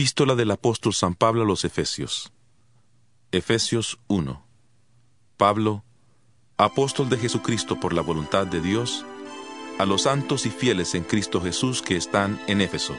[0.00, 2.32] Epístola del apóstol San Pablo a los Efesios.
[3.32, 4.42] Efesios 1.
[5.36, 5.84] Pablo,
[6.56, 9.04] apóstol de Jesucristo por la voluntad de Dios,
[9.78, 12.96] a los santos y fieles en Cristo Jesús que están en Éfeso.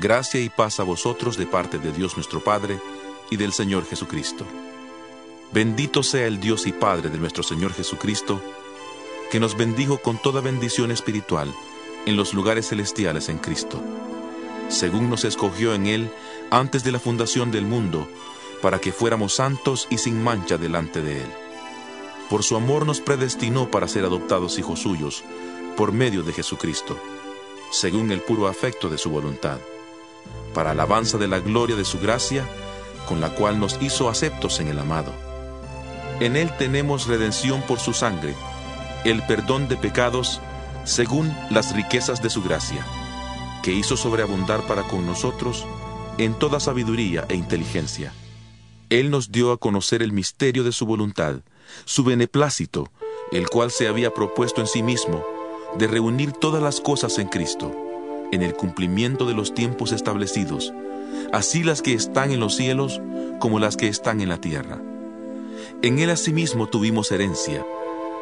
[0.00, 2.78] Gracia y paz a vosotros de parte de Dios nuestro Padre
[3.28, 4.46] y del Señor Jesucristo.
[5.52, 8.40] Bendito sea el Dios y Padre de nuestro Señor Jesucristo,
[9.32, 11.52] que nos bendijo con toda bendición espiritual
[12.06, 13.82] en los lugares celestiales en Cristo
[14.68, 16.10] según nos escogió en Él
[16.50, 18.08] antes de la fundación del mundo,
[18.62, 21.28] para que fuéramos santos y sin mancha delante de Él.
[22.30, 25.22] Por su amor nos predestinó para ser adoptados hijos suyos,
[25.76, 26.98] por medio de Jesucristo,
[27.70, 29.58] según el puro afecto de su voluntad,
[30.54, 32.44] para alabanza de la gloria de su gracia,
[33.06, 35.12] con la cual nos hizo aceptos en el amado.
[36.18, 38.34] En Él tenemos redención por su sangre,
[39.04, 40.40] el perdón de pecados,
[40.84, 42.84] según las riquezas de su gracia
[43.66, 45.66] que hizo sobreabundar para con nosotros
[46.18, 48.12] en toda sabiduría e inteligencia.
[48.90, 51.40] Él nos dio a conocer el misterio de su voluntad,
[51.84, 52.92] su beneplácito,
[53.32, 55.24] el cual se había propuesto en sí mismo,
[55.76, 57.74] de reunir todas las cosas en Cristo,
[58.30, 60.72] en el cumplimiento de los tiempos establecidos,
[61.32, 63.00] así las que están en los cielos
[63.40, 64.80] como las que están en la tierra.
[65.82, 67.66] En Él asimismo tuvimos herencia,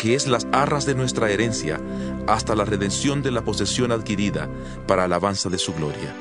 [0.00, 1.78] que es las arras de nuestra herencia,
[2.26, 4.48] hasta la redención de la posesión adquirida
[4.86, 6.14] para alabanza de su gloria.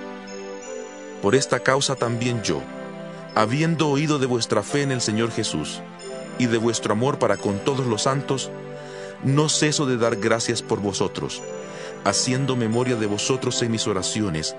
[1.21, 2.61] Por esta causa también yo,
[3.35, 5.79] habiendo oído de vuestra fe en el Señor Jesús
[6.37, 8.51] y de vuestro amor para con todos los santos,
[9.23, 11.41] no ceso de dar gracias por vosotros,
[12.03, 14.55] haciendo memoria de vosotros en mis oraciones,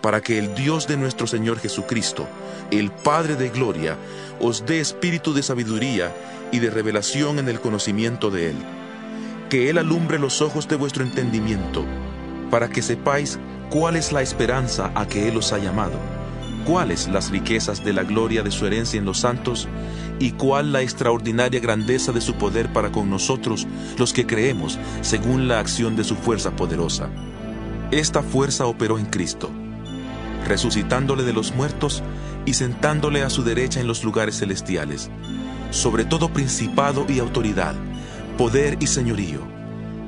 [0.00, 2.26] para que el Dios de nuestro Señor Jesucristo,
[2.70, 3.96] el Padre de Gloria,
[4.40, 6.14] os dé espíritu de sabiduría
[6.52, 8.56] y de revelación en el conocimiento de Él.
[9.50, 11.84] Que Él alumbre los ojos de vuestro entendimiento,
[12.50, 13.38] para que sepáis
[13.70, 15.98] cuál es la esperanza a que Él os ha llamado,
[16.68, 19.66] cuáles las riquezas de la gloria de su herencia en los santos,
[20.20, 23.66] y cuál la extraordinaria grandeza de su poder para con nosotros,
[23.98, 27.08] los que creemos, según la acción de su fuerza poderosa.
[27.90, 29.50] Esta fuerza operó en Cristo,
[30.46, 32.02] resucitándole de los muertos
[32.44, 35.10] y sentándole a su derecha en los lugares celestiales
[35.70, 37.74] sobre todo principado y autoridad,
[38.36, 39.40] poder y señorío,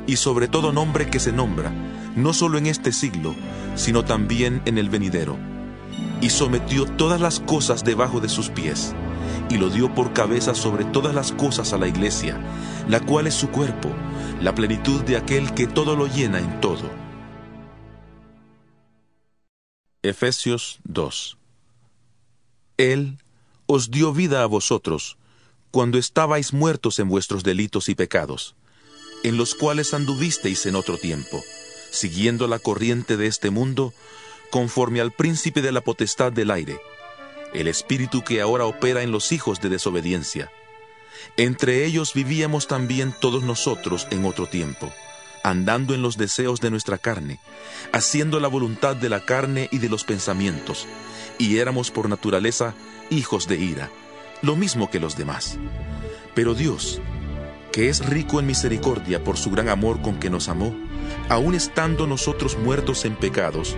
[0.07, 1.73] y sobre todo nombre que se nombra,
[2.17, 3.35] no solo en este siglo,
[3.75, 5.37] sino también en el venidero.
[6.21, 8.95] Y sometió todas las cosas debajo de sus pies,
[9.49, 12.41] y lo dio por cabeza sobre todas las cosas a la iglesia,
[12.89, 13.91] la cual es su cuerpo,
[14.41, 16.91] la plenitud de aquel que todo lo llena en todo.
[20.03, 21.37] Efesios 2
[22.79, 23.19] Él
[23.67, 25.19] os dio vida a vosotros,
[25.71, 28.57] cuando estabais muertos en vuestros delitos y pecados,
[29.23, 31.43] en los cuales anduvisteis en otro tiempo,
[31.91, 33.93] siguiendo la corriente de este mundo,
[34.51, 36.81] conforme al príncipe de la potestad del aire,
[37.55, 40.51] el espíritu que ahora opera en los hijos de desobediencia.
[41.37, 44.93] Entre ellos vivíamos también todos nosotros en otro tiempo,
[45.43, 47.41] andando en los deseos de nuestra carne,
[47.93, 50.87] haciendo la voluntad de la carne y de los pensamientos,
[51.39, 52.75] y éramos por naturaleza
[53.11, 53.91] hijos de ira
[54.43, 55.59] lo mismo que los demás.
[56.35, 57.01] Pero Dios,
[57.73, 60.75] que es rico en misericordia por su gran amor con que nos amó,
[61.29, 63.77] aun estando nosotros muertos en pecados,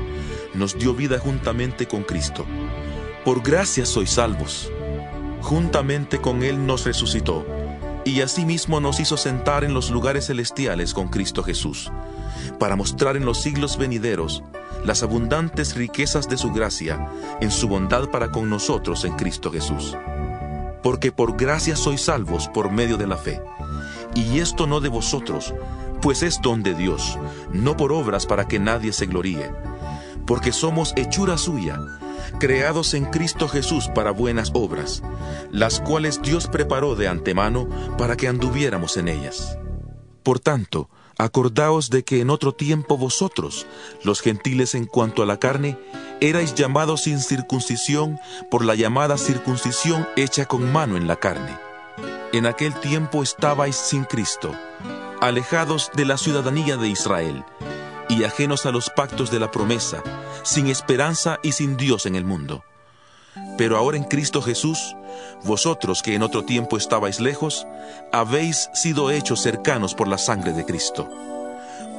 [0.55, 2.47] nos dio vida juntamente con Cristo.
[3.25, 4.71] Por gracia sois salvos.
[5.41, 7.47] Juntamente con Él nos resucitó,
[8.05, 11.91] y asimismo nos hizo sentar en los lugares celestiales con Cristo Jesús,
[12.59, 14.43] para mostrar en los siglos venideros
[14.85, 17.09] las abundantes riquezas de su gracia
[17.41, 19.97] en su bondad para con nosotros en Cristo Jesús
[20.83, 23.41] porque por gracia sois salvos por medio de la fe.
[24.15, 25.55] Y esto no de vosotros,
[26.03, 27.19] pues es don de Dios,
[27.53, 29.51] no por obras para que nadie se gloríe,
[30.27, 31.79] porque somos hechura suya,
[32.39, 35.03] creados en Cristo Jesús para buenas obras,
[35.51, 37.69] las cuales Dios preparó de antemano
[37.99, 39.59] para que anduviéramos en ellas.
[40.23, 40.89] Por tanto,
[41.19, 43.67] acordaos de que en otro tiempo vosotros,
[44.05, 45.79] los gentiles en cuanto a la carne,
[46.21, 48.19] erais llamados sin circuncisión
[48.51, 51.57] por la llamada circuncisión hecha con mano en la carne.
[52.33, 54.53] En aquel tiempo estabais sin Cristo,
[55.21, 57.45] alejados de la ciudadanía de Israel,
[58.13, 60.03] y ajenos a los pactos de la promesa,
[60.43, 62.65] sin esperanza y sin Dios en el mundo.
[63.57, 64.95] Pero ahora en Cristo Jesús,
[65.45, 67.67] vosotros que en otro tiempo estabais lejos,
[68.13, 71.09] habéis sido hechos cercanos por la sangre de Cristo.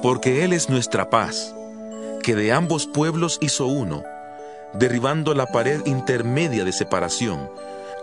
[0.01, 1.55] Porque Él es nuestra paz,
[2.21, 4.03] que de ambos pueblos hizo uno,
[4.73, 7.49] derribando la pared intermedia de separación,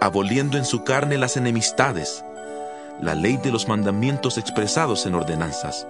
[0.01, 2.25] aboliendo en su carne las enemistades,
[3.01, 5.87] la ley de los mandamientos expresados en ordenanzas,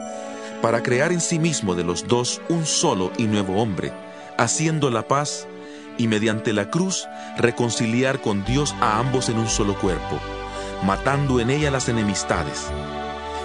[0.63, 3.93] para crear en sí mismo de los dos un solo y nuevo hombre,
[4.39, 5.47] haciendo la paz
[5.99, 10.19] y mediante la cruz reconciliar con Dios a ambos en un solo cuerpo,
[10.85, 12.67] matando en ella las enemistades.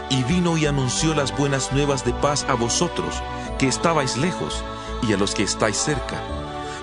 [0.10, 3.16] Y vino y anunció las buenas nuevas de paz a vosotros,
[3.58, 4.64] que estabais lejos,
[5.02, 6.22] y a los que estáis cerca,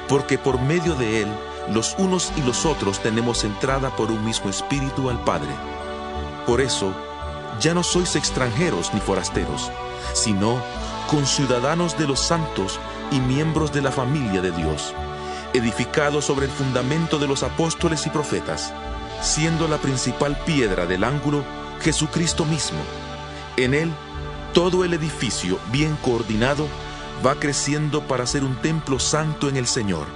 [0.09, 1.29] porque por medio de él
[1.71, 5.51] los unos y los otros tenemos entrada por un mismo espíritu al Padre.
[6.47, 6.93] Por eso,
[7.61, 9.71] ya no sois extranjeros ni forasteros,
[10.15, 10.63] sino
[11.09, 14.95] conciudadanos de los santos y miembros de la familia de Dios,
[15.53, 18.73] edificados sobre el fundamento de los apóstoles y profetas,
[19.21, 21.45] siendo la principal piedra del ángulo
[21.81, 22.79] Jesucristo mismo.
[23.57, 23.93] En él,
[24.55, 26.67] todo el edificio, bien coordinado,
[27.25, 30.07] va creciendo para ser un templo santo en el Señor,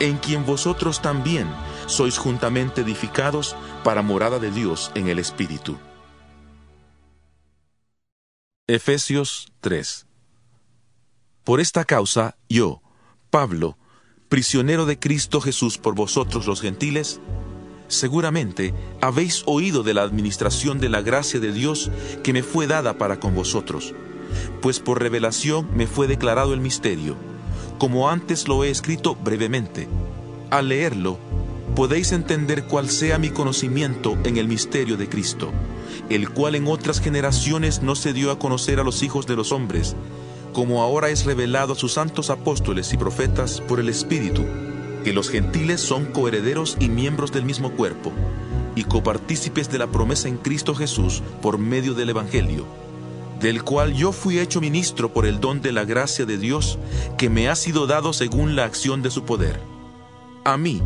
[0.00, 1.48] en quien vosotros también
[1.86, 5.78] sois juntamente edificados para morada de Dios en el Espíritu.
[8.74, 10.06] Efesios 3
[11.44, 12.80] Por esta causa, yo,
[13.28, 13.76] Pablo,
[14.30, 17.20] prisionero de Cristo Jesús por vosotros los gentiles,
[17.88, 18.72] seguramente
[19.02, 21.90] habéis oído de la administración de la gracia de Dios
[22.24, 23.92] que me fue dada para con vosotros,
[24.62, 27.14] pues por revelación me fue declarado el misterio,
[27.76, 29.86] como antes lo he escrito brevemente.
[30.48, 31.18] Al leerlo,
[31.74, 35.52] podéis entender cuál sea mi conocimiento en el misterio de Cristo
[36.08, 39.52] el cual en otras generaciones no se dio a conocer a los hijos de los
[39.52, 39.96] hombres,
[40.52, 44.44] como ahora es revelado a sus santos apóstoles y profetas por el Espíritu,
[45.04, 48.12] que los gentiles son coherederos y miembros del mismo cuerpo,
[48.74, 52.66] y copartícipes de la promesa en Cristo Jesús por medio del Evangelio,
[53.40, 56.78] del cual yo fui hecho ministro por el don de la gracia de Dios
[57.18, 59.58] que me ha sido dado según la acción de su poder.
[60.44, 60.80] A mí,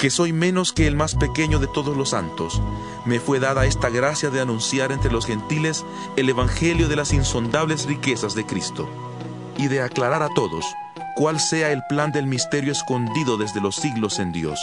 [0.00, 2.62] que soy menos que el más pequeño de todos los santos,
[3.04, 5.84] me fue dada esta gracia de anunciar entre los gentiles
[6.16, 8.88] el Evangelio de las insondables riquezas de Cristo,
[9.58, 10.64] y de aclarar a todos
[11.14, 14.60] cuál sea el plan del misterio escondido desde los siglos en Dios,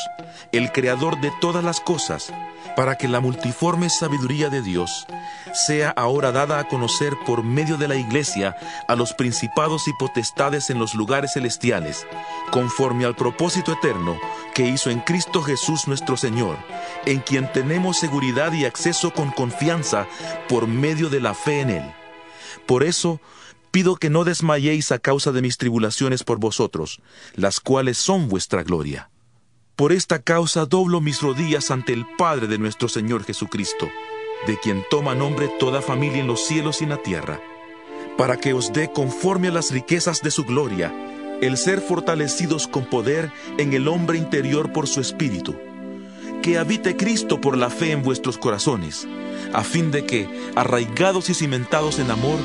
[0.52, 2.34] el creador de todas las cosas,
[2.76, 5.08] para que la multiforme sabiduría de Dios
[5.54, 8.56] sea ahora dada a conocer por medio de la Iglesia
[8.88, 12.06] a los principados y potestades en los lugares celestiales,
[12.52, 14.18] conforme al propósito eterno
[14.54, 16.58] que hizo en Cristo Jesús nuestro Señor,
[17.06, 20.08] en quien tenemos seguridad y acceso con confianza
[20.48, 21.94] por medio de la fe en Él.
[22.66, 23.20] Por eso,
[23.78, 27.00] pido que no desmayéis a causa de mis tribulaciones por vosotros,
[27.36, 29.12] las cuales son vuestra gloria.
[29.76, 33.88] Por esta causa doblo mis rodillas ante el Padre de nuestro Señor Jesucristo,
[34.48, 37.40] de quien toma nombre toda familia en los cielos y en la tierra,
[38.18, 40.92] para que os dé conforme a las riquezas de su gloria,
[41.44, 45.56] el ser fortalecidos con poder en el hombre interior por su espíritu,
[46.42, 49.08] que habite Cristo por la fe en vuestros corazones,
[49.54, 52.40] a fin de que, arraigados y cimentados en amor,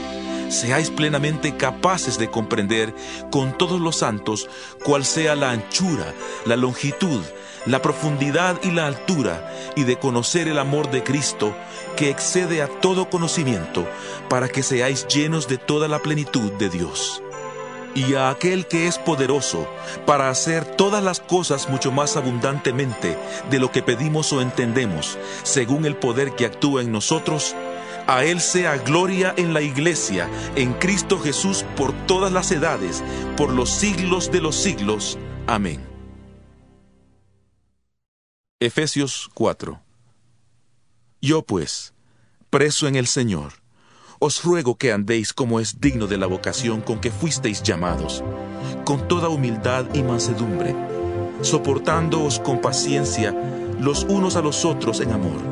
[0.52, 2.94] seáis plenamente capaces de comprender
[3.30, 4.48] con todos los santos
[4.84, 7.22] cuál sea la anchura, la longitud,
[7.66, 11.54] la profundidad y la altura, y de conocer el amor de Cristo,
[11.96, 13.86] que excede a todo conocimiento,
[14.28, 17.22] para que seáis llenos de toda la plenitud de Dios.
[17.94, 19.68] Y a aquel que es poderoso
[20.06, 23.18] para hacer todas las cosas mucho más abundantemente
[23.50, 27.54] de lo que pedimos o entendemos, según el poder que actúa en nosotros,
[28.06, 33.02] a Él sea gloria en la iglesia, en Cristo Jesús, por todas las edades,
[33.36, 35.18] por los siglos de los siglos.
[35.46, 35.86] Amén.
[38.60, 39.80] Efesios 4
[41.20, 41.94] Yo pues,
[42.50, 43.54] preso en el Señor,
[44.20, 48.22] os ruego que andéis como es digno de la vocación con que fuisteis llamados,
[48.84, 50.76] con toda humildad y mansedumbre,
[51.40, 53.34] soportándoos con paciencia
[53.80, 55.51] los unos a los otros en amor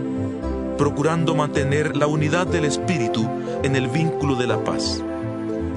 [0.81, 3.29] procurando mantener la unidad del Espíritu
[3.63, 5.03] en el vínculo de la paz.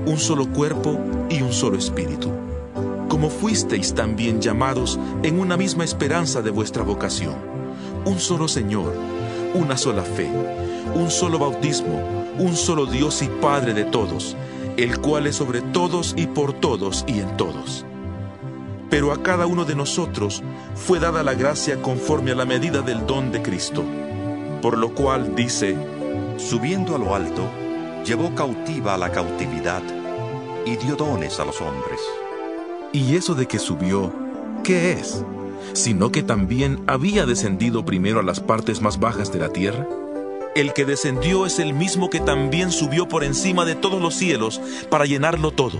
[0.05, 0.97] Un solo cuerpo
[1.29, 2.31] y un solo Espíritu.
[3.09, 7.35] Como fuisteis también llamados en una misma esperanza de vuestra vocación.
[8.05, 8.93] Un solo Señor,
[9.53, 10.31] una sola fe,
[10.95, 12.01] un solo bautismo,
[12.39, 14.37] un solo Dios y Padre de todos,
[14.77, 17.85] el cual es sobre todos y por todos y en todos.
[18.89, 20.41] Pero a cada uno de nosotros
[20.75, 23.83] fue dada la gracia conforme a la medida del don de Cristo.
[24.63, 25.75] Por lo cual dice,
[26.37, 27.43] Subiendo a lo alto,
[28.05, 29.83] llevó cautiva a la cautividad
[30.65, 31.99] y dio dones a los hombres.
[32.93, 34.13] ¿Y eso de que subió,
[34.63, 35.25] qué es?
[35.73, 39.85] Sino que también había descendido primero a las partes más bajas de la tierra.
[40.55, 44.61] El que descendió es el mismo que también subió por encima de todos los cielos
[44.89, 45.79] para llenarlo todo.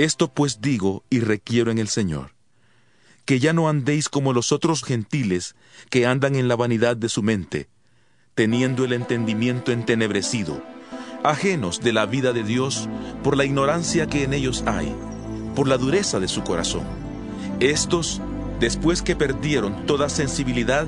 [0.00, 2.30] Esto pues digo y requiero en el Señor,
[3.26, 5.56] que ya no andéis como los otros gentiles
[5.90, 7.68] que andan en la vanidad de su mente,
[8.34, 10.62] teniendo el entendimiento entenebrecido,
[11.22, 12.88] ajenos de la vida de Dios
[13.22, 14.90] por la ignorancia que en ellos hay,
[15.54, 16.84] por la dureza de su corazón.
[17.60, 18.22] Estos,
[18.58, 20.86] después que perdieron toda sensibilidad,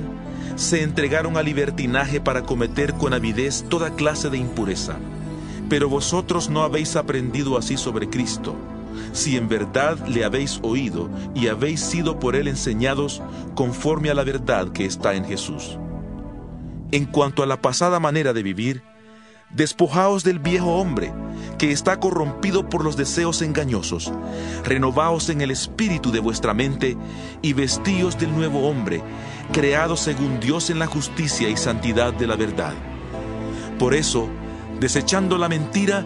[0.55, 4.97] se entregaron al libertinaje para cometer con avidez toda clase de impureza.
[5.69, 8.55] Pero vosotros no habéis aprendido así sobre Cristo,
[9.11, 13.21] si en verdad le habéis oído y habéis sido por él enseñados
[13.55, 15.77] conforme a la verdad que está en Jesús.
[16.91, 18.83] En cuanto a la pasada manera de vivir,
[19.53, 21.13] despojaos del viejo hombre,
[21.57, 24.11] que está corrompido por los deseos engañosos,
[24.63, 26.97] renovaos en el espíritu de vuestra mente
[27.41, 29.01] y vestíos del nuevo hombre,
[29.51, 32.73] creado según Dios en la justicia y santidad de la verdad.
[33.77, 34.29] Por eso,
[34.79, 36.05] desechando la mentira,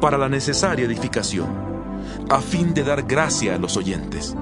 [0.00, 1.48] para la necesaria edificación,
[2.28, 4.34] a fin de dar gracia a los oyentes.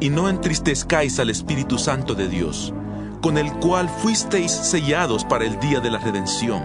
[0.00, 2.72] Y no entristezcáis al Espíritu Santo de Dios,
[3.20, 6.62] con el cual fuisteis sellados para el día de la redención.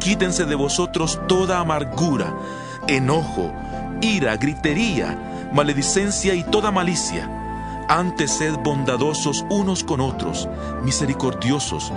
[0.00, 2.34] Quítense de vosotros toda amargura,
[2.88, 3.52] enojo,
[4.00, 7.35] ira, gritería, maledicencia y toda malicia.
[7.88, 10.48] Antes sed bondadosos unos con otros,
[10.82, 11.92] misericordiosos,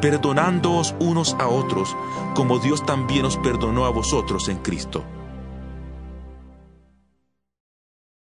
[0.00, 1.96] perdonándoos unos a otros,
[2.36, 5.04] como Dios también os perdonó a vosotros en Cristo.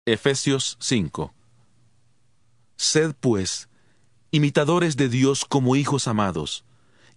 [0.06, 1.34] Efesios 5
[2.76, 3.68] Sed pues
[4.30, 6.64] imitadores de Dios como hijos amados,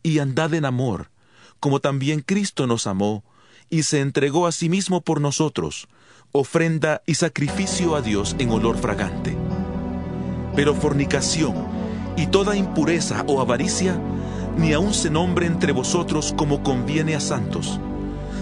[0.01, 1.11] y andad en amor,
[1.59, 3.23] como también Cristo nos amó,
[3.69, 5.87] y se entregó a sí mismo por nosotros,
[6.31, 9.37] ofrenda y sacrificio a Dios en olor fragante.
[10.55, 11.53] Pero fornicación
[12.15, 13.97] y toda impureza o avaricia,
[14.57, 17.79] ni aun se nombre entre vosotros como conviene a santos.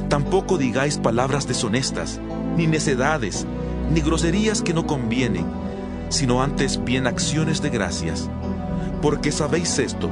[0.10, 2.20] Tampoco digáis palabras deshonestas,
[2.58, 3.46] ni necedades,
[3.92, 5.46] ni groserías que no convienen,
[6.10, 8.30] sino antes bien acciones de gracias
[9.02, 10.10] porque sabéis esto,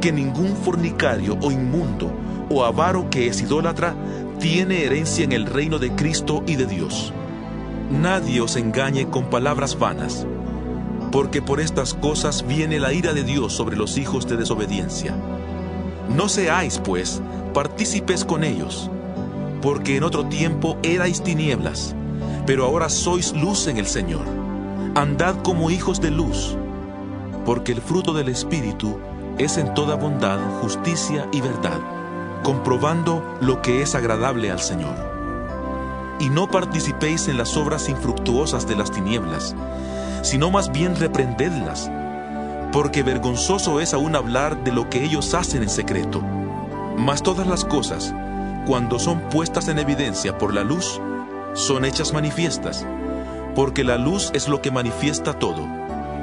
[0.00, 2.12] que ningún fornicario o inmundo
[2.48, 3.94] o avaro que es idólatra
[4.38, 7.12] tiene herencia en el reino de Cristo y de Dios.
[7.90, 10.26] Nadie os engañe con palabras vanas,
[11.10, 15.16] porque por estas cosas viene la ira de Dios sobre los hijos de desobediencia.
[16.08, 17.22] No seáis, pues,
[17.54, 18.90] partícipes con ellos,
[19.62, 21.94] porque en otro tiempo erais tinieblas,
[22.46, 24.26] pero ahora sois luz en el Señor.
[24.94, 26.56] Andad como hijos de luz
[27.44, 28.98] porque el fruto del Espíritu
[29.38, 31.80] es en toda bondad, justicia y verdad,
[32.42, 34.94] comprobando lo que es agradable al Señor.
[36.20, 39.54] Y no participéis en las obras infructuosas de las tinieblas,
[40.22, 41.90] sino más bien reprendedlas,
[42.72, 46.22] porque vergonzoso es aún hablar de lo que ellos hacen en secreto.
[46.96, 48.14] Mas todas las cosas,
[48.66, 51.00] cuando son puestas en evidencia por la luz,
[51.54, 52.86] son hechas manifiestas,
[53.54, 55.66] porque la luz es lo que manifiesta todo,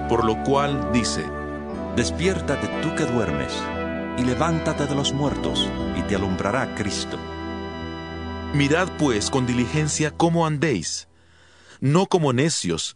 [0.07, 1.25] por lo cual dice,
[1.97, 3.51] Despiértate tú que duermes,
[4.19, 7.17] y levántate de los muertos, y te alumbrará Cristo.
[8.53, 11.07] Mirad pues con diligencia cómo andéis,
[11.79, 12.95] no como necios,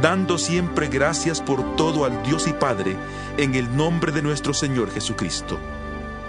[0.00, 2.96] dando siempre gracias por todo al Dios y Padre,
[3.36, 5.58] en el nombre de nuestro Señor Jesucristo.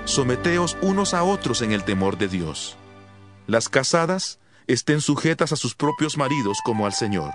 [0.06, 2.78] Someteos unos a otros en el temor de Dios.
[3.48, 7.34] Las casadas estén sujetas a sus propios maridos como al Señor,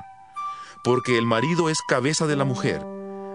[0.85, 2.85] porque el marido es cabeza de la mujer,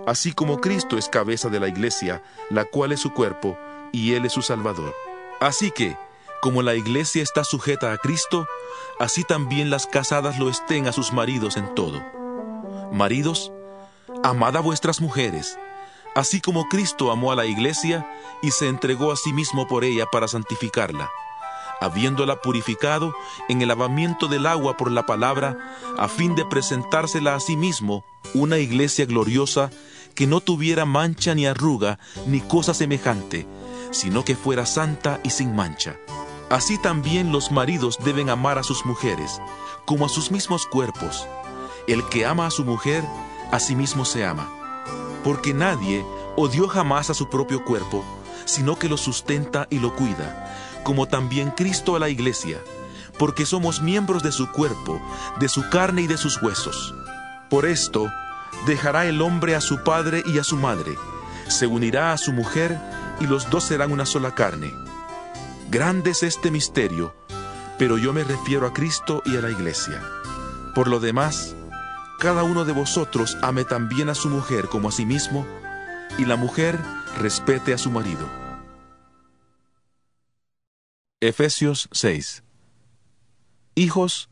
[0.08, 3.58] así como Cristo es cabeza de la iglesia, la cual es su cuerpo,
[3.92, 4.94] y Él es su Salvador.
[5.40, 5.98] Así que,
[6.42, 8.48] como la iglesia está sujeta a Cristo,
[9.00, 12.25] así también las casadas lo estén a sus maridos en todo.
[12.92, 13.51] Maridos,
[14.24, 15.58] amad a vuestras mujeres,
[16.15, 18.10] así como Cristo amó a la iglesia
[18.42, 21.10] y se entregó a sí mismo por ella para santificarla,
[21.82, 23.13] habiéndola purificado
[23.50, 25.58] en el lavamiento del agua por la palabra,
[25.98, 29.70] a fin de presentársela a sí mismo una iglesia gloriosa
[30.15, 33.46] que no tuviera mancha ni arruga ni cosa semejante,
[33.92, 35.98] sino que fuera santa y sin mancha.
[36.50, 39.42] Así también los maridos deben amar a sus mujeres,
[39.86, 41.27] como a sus mismos cuerpos.
[41.88, 43.04] El que ama a su mujer,
[43.51, 44.50] a sí mismo se ama.
[45.24, 48.04] Porque nadie odió jamás a su propio cuerpo,
[48.46, 52.60] sino que lo sustenta y lo cuida, como también Cristo a la iglesia,
[53.18, 55.01] porque somos miembros de su cuerpo,
[55.39, 56.93] de su carne y de sus huesos.
[57.50, 58.12] Por esto,
[58.65, 60.95] dejará el hombre a su padre y a su madre,
[61.48, 62.80] se unirá a su mujer,
[63.19, 64.74] y los dos serán una sola carne.
[65.69, 67.15] Grande es este misterio,
[67.78, 70.02] pero yo me refiero a Cristo y a la iglesia.
[70.74, 71.56] Por lo demás,
[72.19, 75.45] cada uno de vosotros ame también a su mujer como a sí mismo,
[76.17, 76.80] y la mujer
[77.17, 78.28] respete a su marido.
[81.21, 82.43] Efesios 6
[83.75, 84.30] Hijos,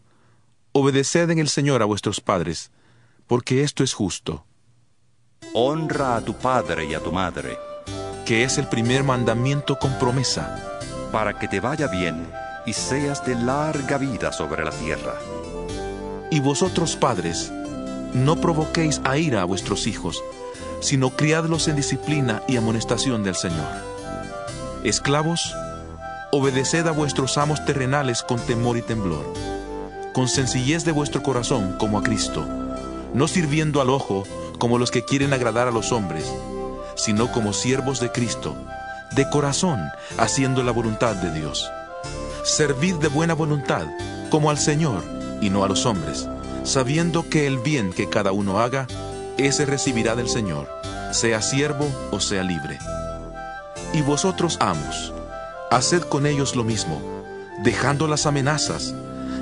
[0.72, 2.72] obedeced en el Señor a vuestros padres,
[3.28, 4.46] porque esto es justo.
[5.54, 7.58] Honra a tu padre y a tu madre,
[8.26, 10.80] que es el primer mandamiento con promesa,
[11.12, 12.26] para que te vaya bien
[12.65, 15.15] y seas de larga vida sobre la tierra.
[16.32, 17.52] Y vosotros padres,
[18.13, 20.21] no provoquéis a ira a vuestros hijos,
[20.80, 23.67] sino criadlos en disciplina y amonestación del Señor.
[24.84, 25.56] Esclavos,
[26.32, 29.26] obedeced a vuestros amos terrenales con temor y temblor,
[30.13, 32.45] con sencillez de vuestro corazón como a Cristo,
[33.13, 34.23] no sirviendo al ojo
[34.60, 36.32] como los que quieren agradar a los hombres,
[36.95, 38.56] sino como siervos de Cristo,
[39.15, 39.80] de corazón,
[40.17, 41.69] haciendo la voluntad de Dios.
[42.43, 43.86] Servid de buena voluntad,
[44.30, 45.04] como al Señor,
[45.41, 46.28] y no a los hombres,
[46.63, 48.88] sabiendo que el bien que cada uno haga,
[49.38, 50.69] ese recibirá del Señor,
[51.12, 52.80] sea siervo o sea libre.
[53.93, 55.13] Y vosotros, amos,
[55.69, 57.02] haced con ellos lo mismo,
[57.63, 58.93] dejando las amenazas,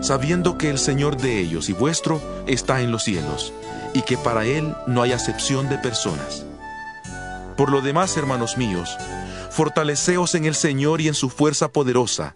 [0.01, 3.53] sabiendo que el Señor de ellos y vuestro está en los cielos,
[3.93, 6.45] y que para Él no hay acepción de personas.
[7.55, 8.97] Por lo demás, hermanos míos,
[9.51, 12.35] fortaleceos en el Señor y en su fuerza poderosa.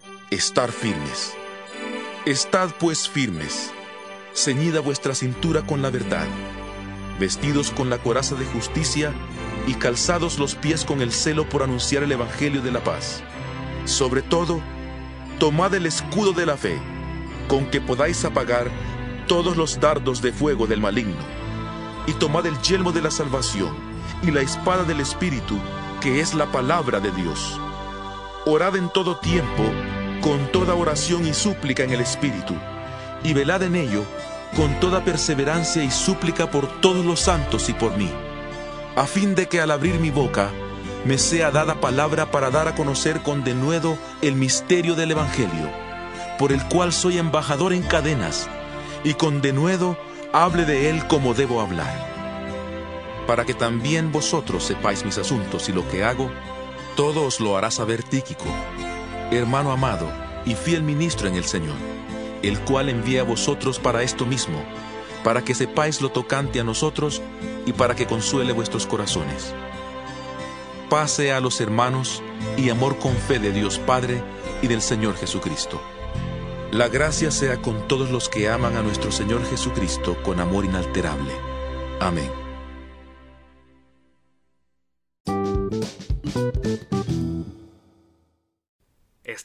[0.31, 1.33] estar firmes.
[2.25, 3.73] Estad pues firmes,
[4.33, 6.25] ceñida vuestra cintura con la verdad,
[7.19, 9.11] vestidos con la coraza de justicia
[9.67, 13.21] y calzados los pies con el celo por anunciar el Evangelio de la paz.
[13.83, 14.61] Sobre todo,
[15.37, 16.79] tomad el escudo de la fe,
[17.49, 18.71] con que podáis apagar
[19.27, 21.25] todos los dardos de fuego del maligno,
[22.07, 23.75] y tomad el yelmo de la salvación
[24.23, 25.59] y la espada del Espíritu,
[25.99, 27.59] que es la palabra de Dios.
[28.45, 29.63] Orad en todo tiempo,
[30.21, 32.55] con toda oración y súplica en el Espíritu,
[33.23, 34.05] y velad en ello
[34.55, 38.09] con toda perseverancia y súplica por todos los santos y por mí,
[38.95, 40.49] a fin de que al abrir mi boca
[41.05, 45.69] me sea dada palabra para dar a conocer con denuedo el misterio del Evangelio,
[46.37, 48.47] por el cual soy embajador en cadenas,
[49.03, 49.97] y con denuedo
[50.33, 52.11] hable de él como debo hablar.
[53.25, 56.29] Para que también vosotros sepáis mis asuntos y lo que hago,
[56.95, 58.45] todo os lo hará saber Tíquico,
[59.31, 60.11] hermano amado
[60.45, 61.75] y fiel ministro en el Señor,
[62.41, 64.63] el cual envía a vosotros para esto mismo,
[65.23, 67.21] para que sepáis lo tocante a nosotros
[67.65, 69.53] y para que consuele vuestros corazones.
[70.89, 72.21] Pase a los hermanos
[72.57, 74.21] y amor con fe de Dios Padre
[74.61, 75.81] y del Señor Jesucristo.
[76.71, 81.33] La gracia sea con todos los que aman a nuestro Señor Jesucristo con amor inalterable.
[81.99, 82.40] Amén.